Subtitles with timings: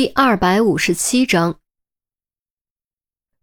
[0.00, 1.56] 第二百五十七章，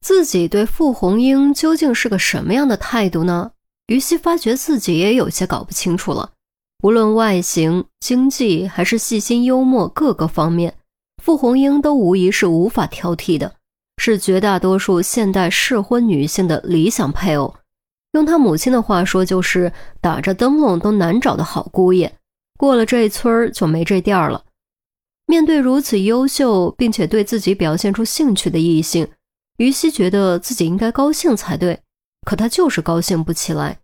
[0.01, 3.51] 自己对傅红英究竟是个什么样的态度呢？
[3.85, 6.31] 于西发觉自己也有些搞不清楚了。
[6.81, 10.73] 无论外形、经济还是细心幽默各个方面，
[11.21, 13.53] 傅红英都无疑是无法挑剔的，
[14.01, 17.55] 是绝大多数现代适婚女性的理想配偶。
[18.13, 19.71] 用她母亲的话说，就是
[20.01, 22.11] 打着灯笼都难找的好姑爷。
[22.57, 24.43] 过了这村儿就没这店儿了。
[25.27, 29.07] 面对如此优秀并且对自己表现出兴趣的异性，
[29.57, 31.79] 于西觉得自己应该高兴才对，
[32.25, 33.79] 可他就是高兴不起来，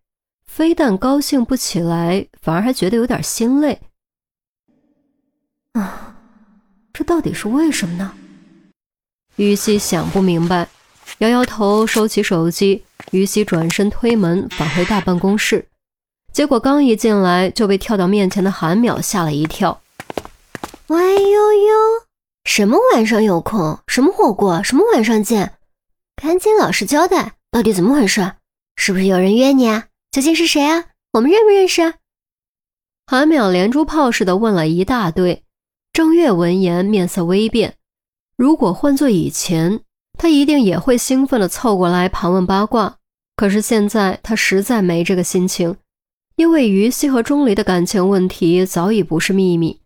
[0.48, 3.82] 非但高兴不起来，反而还觉得有点心累。
[5.74, 6.16] 啊，
[6.94, 8.14] 这到底是为什么呢？
[9.36, 10.70] 于西想不明白，
[11.18, 12.84] 摇摇头，收起手机。
[13.12, 15.68] 于西转身推门返回大办公室，
[16.32, 19.83] 结果刚一进来就被跳到面前的韩淼吓了一跳。
[20.88, 21.74] 喂悠悠，
[22.44, 23.80] 什么晚上有空？
[23.88, 24.62] 什么火锅？
[24.62, 25.54] 什么晚上见？
[26.22, 28.34] 赶紧老实交代，到底怎么回事？
[28.76, 29.88] 是不是有人约你啊？
[30.12, 30.84] 究竟是谁啊？
[31.14, 31.94] 我们认不认识？
[33.06, 35.44] 韩淼连珠炮似的问了一大堆。
[35.94, 37.76] 郑月闻言面色微变，
[38.36, 39.80] 如果换做以前，
[40.20, 42.98] 他一定也会兴奋的凑过来盘问八卦。
[43.38, 45.78] 可是现在他实在没这个心情，
[46.36, 49.80] 因为于西和钟离的感情问题早已不是秘密。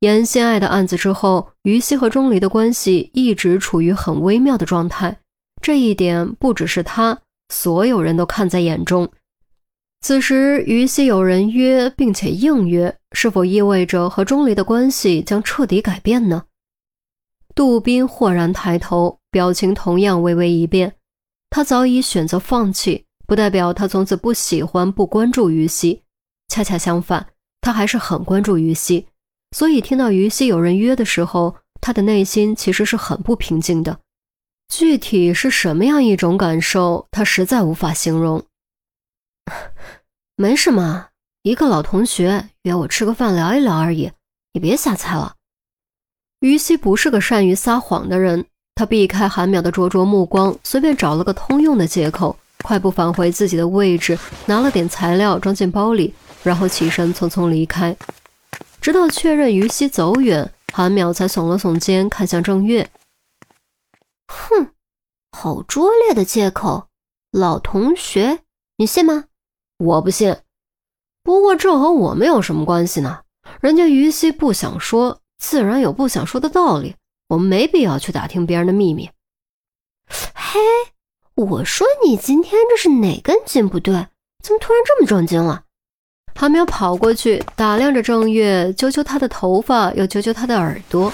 [0.00, 5.18] 严心爱的案子之后，于西和钟离的关系一直处于很微妙的状态，
[5.60, 7.20] 这一点不只是他，
[7.50, 9.10] 所有人都看在眼中。
[10.00, 16.44] 此时于西有人约，并且应约，是否意味着和钟离的关系将彻底改变呢？
[17.54, 20.94] 杜宾豁然抬头，表情同样微微一变。
[21.50, 26.00] 他早已选择放弃，不代表他从此不喜欢、不关注于西，
[26.48, 27.26] 恰恰相反，
[27.60, 29.06] 他还是很关注于西。
[29.56, 33.98] 所以，听到于西有人约的时候，他的内心其实是很不平静的。
[34.68, 38.44] 具体是什么样一种感受，他实在无法形容。
[40.36, 41.08] 没什么，
[41.42, 44.12] 一个老同学约我吃个饭聊一聊而已，
[44.52, 45.34] 你别瞎猜了。
[46.38, 48.46] 于西不是个善于撒谎的人，
[48.76, 54.16] 他避开韩淼的灼灼目光，随便找了个通用的借口，快步返回自己的位置，
[54.46, 57.94] 拿了点材料装进包里，然后起身匆匆离开。
[58.80, 62.90] 直到确认于西走远，韩淼才耸了耸肩，看向郑月。
[64.26, 64.72] 哼，
[65.32, 66.88] 好拙劣的借口，
[67.30, 68.40] 老同学，
[68.76, 69.26] 你信吗？
[69.78, 70.36] 我不信。
[71.22, 73.22] 不过这和我们有什么关系呢？
[73.60, 76.96] 人家于西不想说，自然有不想说的道理。
[77.28, 79.10] 我们没必要去打听别人的秘密。
[80.34, 80.58] 嘿，
[81.34, 84.08] 我说你今天这是哪根筋不对？
[84.42, 85.64] 怎么突然这么正经了？
[86.40, 91.12] 韩淼跑过去打量着郑月，揪揪她的头发，又揪揪她的耳朵。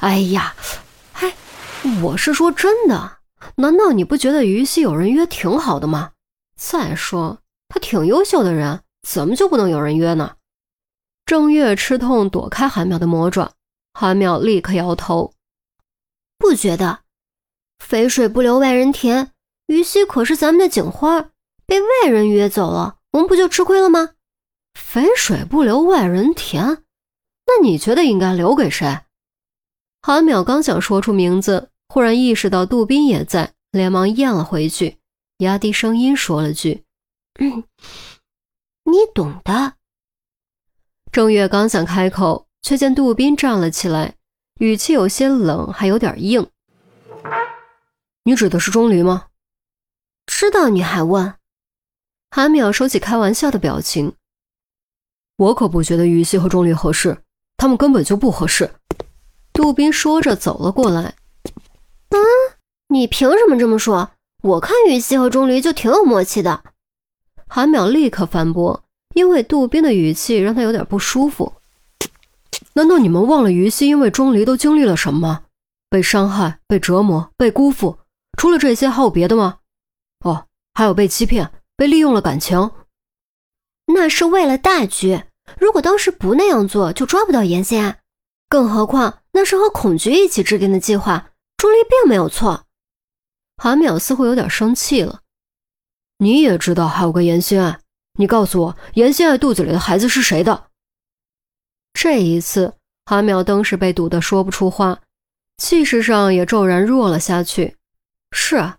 [0.00, 0.54] 哎呀，
[1.14, 1.32] 哎，
[2.02, 3.20] 我是说真的，
[3.56, 6.10] 难道你不觉得于西有人约挺好的吗？
[6.54, 7.38] 再说
[7.70, 10.32] 他挺优秀的人，怎么就不能有人约呢？
[11.24, 13.52] 郑月吃痛躲开韩淼的魔爪，
[13.94, 15.32] 韩淼立刻摇头，
[16.36, 16.98] 不觉得。
[17.78, 19.30] 肥水不流外人田，
[19.68, 21.30] 于西可是咱们的警花，
[21.64, 22.96] 被外人约走了。
[23.12, 24.10] 我们不就吃亏了吗？
[24.74, 26.84] 肥水不流外人田，
[27.46, 29.00] 那你觉得应该留给谁？
[30.00, 34.98] 韩淼刚想说出名字，忽然意识到杜宾也在，连忙咽了回去，
[35.38, 36.84] 压低声音说了句
[37.38, 37.64] ：“嗯，
[38.84, 39.74] 你懂的。”
[41.12, 44.16] 郑月刚想开口，却见杜宾站了起来，
[44.58, 46.48] 语气有些冷，还有点硬
[48.24, 49.26] ：“你指的是钟离吗？”
[50.26, 51.34] 知道你还问？
[52.34, 54.14] 韩淼收起开玩笑的表情，
[55.36, 57.18] 我可不觉得于西和钟离合适，
[57.58, 58.72] 他们根本就不合适。
[59.52, 61.14] 杜宾说着走了过来。
[62.08, 62.18] 嗯，
[62.88, 64.12] 你凭什么这么说？
[64.44, 66.64] 我看于西和钟离就挺有默契的。
[67.46, 68.82] 韩淼立刻反驳，
[69.14, 71.52] 因为杜宾的语气让他有点不舒服。
[72.72, 75.42] 难道你们忘了于西因为钟离都经历了什么？
[75.90, 77.98] 被伤害、被折磨、被辜负，
[78.38, 79.58] 除了这些还有别的吗？
[80.24, 81.50] 哦，还有被欺骗。
[81.82, 82.70] 被利用了感情，
[83.86, 85.24] 那是为了大局。
[85.58, 87.98] 如果当时不那样做，就抓不到严心爱。
[88.48, 92.66] 更何况那是和孔局一起制定的计划，朱莉并没有错。
[93.56, 95.22] 韩淼似乎有点生气了。
[96.18, 97.80] 你也知道还有个严心爱，
[98.16, 100.68] 你告诉我，严心爱肚子里的孩子是谁的？
[101.94, 102.74] 这一次，
[103.06, 105.00] 韩淼登时被堵得说不出话，
[105.58, 107.76] 气势上也骤然弱了下去。
[108.30, 108.78] 是啊，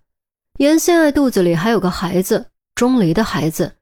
[0.59, 2.51] 严心爱肚子里还有个孩子。
[2.75, 3.75] 钟离的孩子，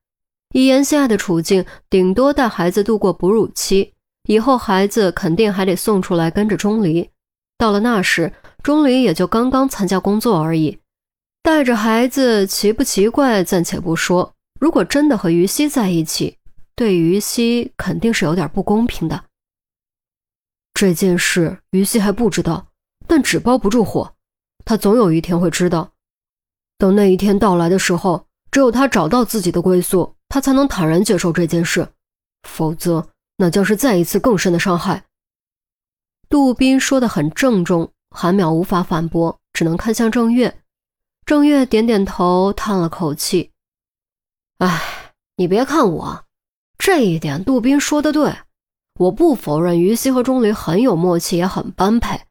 [0.54, 3.94] 以严心爱的处境，顶多带孩子度过哺乳期，
[4.24, 7.10] 以后孩子肯定还得送出来跟着钟离。
[7.58, 8.34] 到了那时，
[8.64, 10.80] 钟离也就刚刚参加工作而已，
[11.42, 16.38] 带着孩子奇不奇怪暂且不说，如果真的和于西在一起，
[16.76, 19.24] 对于西肯定是有点不公平的。
[20.74, 22.68] 这件事于西还不知道，
[23.08, 24.16] 但纸包不住火，
[24.66, 25.92] 他总有一天会知道。
[26.78, 31.88] 等那一天到来的时候，只有他找到自己的归宿，他才能坦然接受这件事，
[32.44, 33.08] 否则
[33.38, 35.06] 那将是再一次更深的伤害。
[36.30, 40.62] 杜宾说的很郑重，韩淼无法反驳，只能看向郑月。
[41.26, 43.52] 郑月点点头，叹了口气
[44.60, 46.26] ：“哎，你别看我，
[46.78, 48.36] 这一点杜宾说的对。
[48.96, 52.22] 我不否认于西和钟离很有默契，也很般配，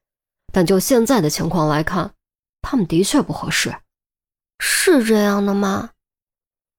[0.53, 2.13] 但就现在的情况来看，
[2.61, 3.75] 他们的确不合适。
[4.59, 5.91] 是这样的吗？”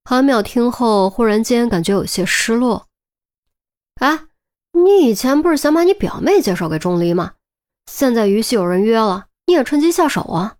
[0.03, 2.88] 韩淼听后，忽然间感觉有些失落。
[3.95, 4.27] 哎。
[4.74, 7.33] 你以前不是想把你表妹介绍给钟离吗？
[7.92, 10.56] 现在于西有人约了，你也趁机下手啊！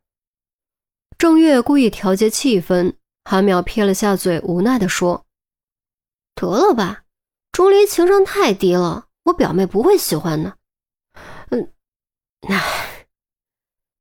[1.18, 5.26] 郑月故意调节气氛，韩淼撇了下嘴，无奈地说
[6.36, 7.06] ：“得了吧，
[7.54, 10.58] 钟离情商太低了，我表妹不会喜欢的。”
[11.52, 11.72] 嗯，
[12.50, 13.08] 唉，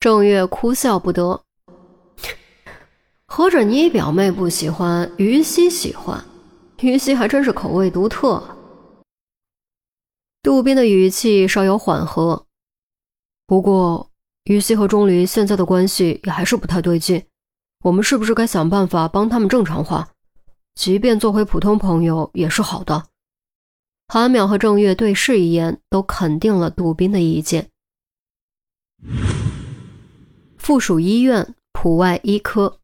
[0.00, 1.44] 郑月哭笑不得。
[3.32, 6.24] 合着你表妹不喜欢，于西喜欢，
[6.80, 8.42] 于西还真是口味独特。
[10.42, 12.44] 杜宾的语气稍有缓和，
[13.46, 14.10] 不过
[14.46, 17.24] 于西和钟离现在的关系也还是不太对劲，
[17.84, 20.08] 我们是不是该想办法帮他们正常化？
[20.74, 23.06] 即便做回普通朋友也是好的。
[24.08, 27.70] 韩淼和郑月对视一眼，都肯定了杜宾的意见。
[30.58, 32.79] 附属医院普外医科，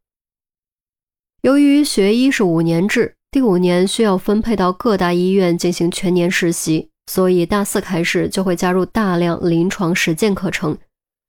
[1.47, 6.91] 由于学医是五年制，第五年需要分配到各大医院进行全年实习。
[7.07, 10.77] 所以大四开始就会加入大量临床实践课程。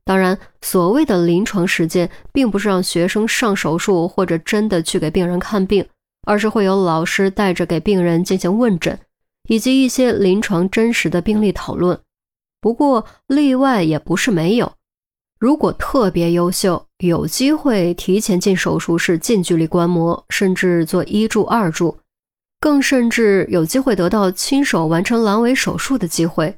[0.04, 5.86] 当然，所谓的临床实践，并不是让学生上手术或者真的去给病人看病，
[6.26, 8.98] 而是会有老师带着给病人进行问诊，
[9.48, 12.00] 以及一些临床真实的病例讨论。
[12.60, 14.74] 不过例外也不是没有，
[15.40, 21.98] 如果特别优秀，有机会提前进手术室近距离观摩，甚至做一助、二助。
[22.60, 26.58] 更甚至有机会得到亲手完成阑尾手术的机会，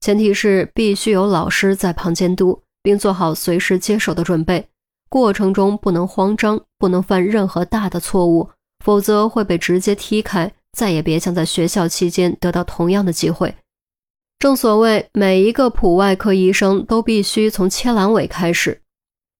[0.00, 4.64] 前提是必须有老师在旁监督，并做好随时接手的准备。
[5.08, 8.48] 过程中不能慌张，不能犯任何大的错误，
[8.84, 13.52] 否则会被直接踢开，再也别想在学校期间得到同样的机会。
[14.40, 18.80] 正所谓，每一个普外科医生都必须从切阑尾开始，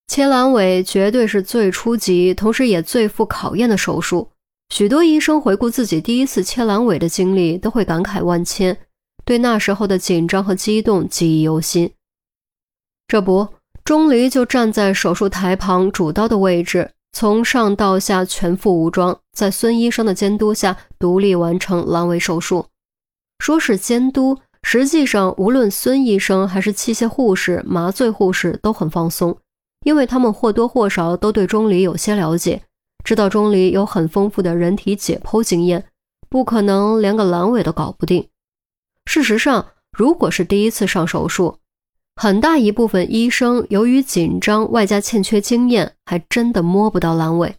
[0.07, 4.29] 切阑尾绝对是最初级，同时也最富考验的手术。
[4.69, 8.77] 许多医生回顾自己第一次切阑尾的经历，都会感慨万千，
[9.25, 11.91] 对那时候的紧张和激动记忆犹新。
[13.09, 13.49] 这不，
[13.83, 22.67] 钟离就站在手术台旁主刀的位置，从上到下全副武装，在孙医生的监督下独立完成阑尾手术。
[23.39, 29.37] 说是监督，实际上无论孙医生还是器械护士、麻醉护士都很放松，
[29.85, 32.63] 因为他们或多或少都对钟离有些了解。
[33.03, 35.87] 知道钟离有很丰富的人体解剖经验，
[36.29, 38.29] 不可能连个阑尾都搞不定。
[39.07, 41.57] 事实上，如果是第一次上手术，
[42.17, 47.57] 很大一部分医生由于紧张外加欠缺经验，还真的摸不到阑尾。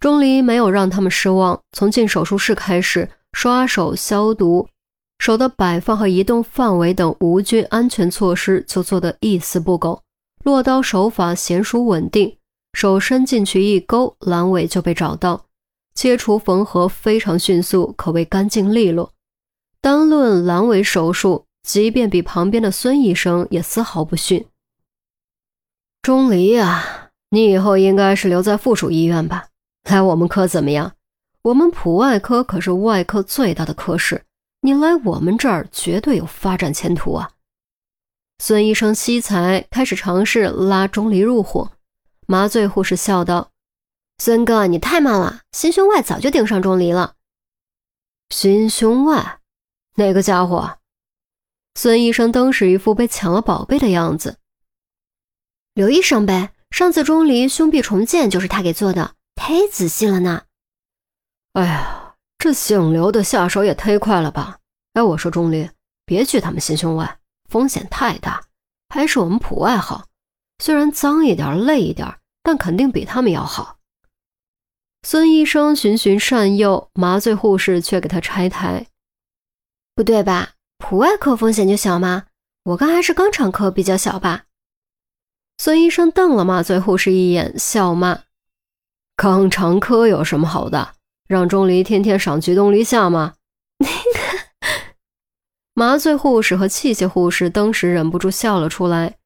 [0.00, 4.66] 钟离没有让他们失望，从进手术室开始，刷手、消毒、
[5.18, 10.02] 手的摆放和移动范围等无菌安全措施就做得一丝不苟，
[10.44, 12.36] 落刀手法娴熟稳定。
[12.74, 15.46] 手伸进去一勾，阑尾就被找到，
[15.94, 19.14] 切除缝合非常迅速，可谓干净利落。
[19.80, 24.44] 单论阑尾手术，即便比旁边的孙医生也丝毫不逊。
[26.02, 29.48] 钟离啊，你以后应该是留在附属医院吧？
[29.88, 30.92] 来我们科怎么样？
[31.42, 34.22] 我们普外科可是外科最大的科室，
[34.60, 37.32] 你来我们这儿绝对有发展前途啊！
[38.38, 41.72] 孙医生惜才，开始尝试拉钟离入伙。
[42.26, 43.52] 麻醉护士笑道
[44.18, 47.14] ：“孙哥，你太慢了，心胸外早就盯上钟离了。”
[48.30, 49.40] 心胸外，
[49.94, 50.78] 哪个家伙？
[51.76, 54.38] 孙医生当时一副被抢了宝贝的样子。
[55.74, 60.42] 刘医生呗，上次钟离胸壁重建就是他给做的，忒仔细了呢。
[61.52, 62.05] 哎呀，
[62.46, 64.60] 这姓刘的下手也忒快了吧？
[64.92, 65.68] 哎，我说钟离，
[66.04, 68.40] 别去他们心胸外，风险太大，
[68.88, 70.04] 还是我们普外好。
[70.62, 73.78] 虽然脏一点、累一点，但肯定比他们要好。
[75.02, 78.86] 孙医生循循善诱，麻醉护士却给他拆台。
[79.96, 80.52] 不对吧？
[80.78, 82.26] 普外科风险就小吗？
[82.62, 84.44] 我看还是肛肠科比较小吧。
[85.58, 88.20] 孙医生瞪了麻醉护士一眼，笑骂
[89.18, 90.94] ：“肛肠科有什么好的？
[91.26, 93.34] 让钟离天天赏菊东篱下吗？”
[95.74, 99.18] 麻醉护士和器械护士当时忍不住笑了出来。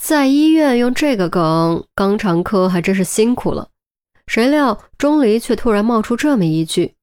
[0.00, 3.70] 在医院用这个梗，肛肠科还真是辛苦了。
[4.26, 6.94] 谁料钟离却突然冒出这么一句：“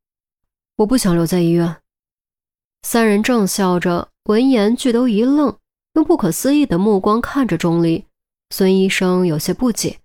[0.78, 1.78] 我不想留在医院。”
[2.84, 5.58] 三人正笑着，闻言俱都一愣，
[5.94, 8.06] 用不可思议的目光看着钟离。
[8.50, 10.00] 孙医生有些不解：“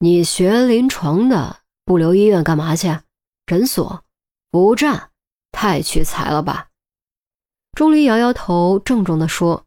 [0.00, 3.00] 你学临床的，不留医院干嘛去？
[3.46, 4.04] 诊所、
[4.50, 5.10] 服务站，
[5.52, 6.68] 太屈才了吧？”
[7.76, 9.66] 钟离摇摇头，郑重地说：“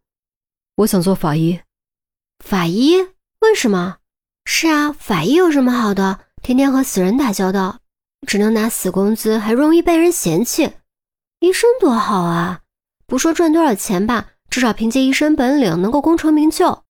[0.77, 1.61] 我想做法医。”
[2.43, 2.95] 法医？
[3.39, 3.97] 为什么？
[4.45, 6.21] 是啊，法医有什么好的？
[6.41, 7.79] 天天和死人打交道，
[8.25, 10.73] 只能拿死工资，还容易被人嫌弃。
[11.39, 12.61] 医生多好啊！
[13.05, 16.83] 不说赚多少钱吧，至少凭借一身本领能够功成名就。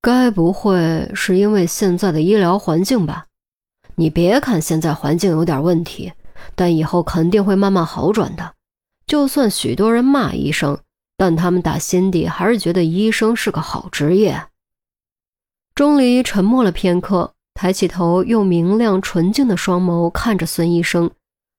[0.00, 3.26] 该不会是因为现在的医疗环境吧？
[3.96, 6.12] 你别看现在环境有点问题，
[6.54, 8.54] 但以后肯定会慢慢好转的。
[9.06, 10.78] 就算许多人骂医生，
[11.16, 14.46] 但他们打心底还是觉得医生是个好职业。
[15.74, 21.10] 钟离沉默了片刻，抬起头，用明亮纯净的双眸看着孙医生，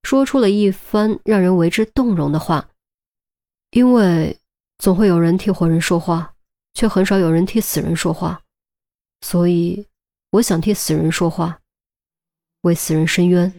[0.02, 2.68] 说出了一番让人为之动容的话
[3.70, 4.38] ：“因为
[4.78, 6.34] 总会有人替活人说话，
[6.74, 8.40] 却很少有人替死人说话，
[9.20, 9.86] 所以
[10.30, 11.58] 我想替死人说话，
[12.64, 13.50] 为死人伸冤。”